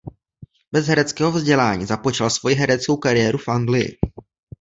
[0.71, 3.97] Bez hereckého vzdělání započal svoji hereckou kariéru v Anglii.